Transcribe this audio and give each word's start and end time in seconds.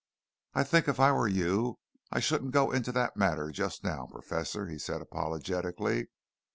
"I 0.55 0.63
think 0.63 0.87
if 0.87 0.99
I 0.99 1.11
were 1.11 1.27
you, 1.27 1.77
I 2.11 2.19
shouldn't 2.21 2.53
go 2.53 2.71
into 2.71 2.91
that 2.91 3.15
matter 3.15 3.51
just 3.51 3.83
now, 3.83 4.07
Professor," 4.09 4.65
he 4.67 4.79
said 4.79 4.99
apologetically. 4.99 6.07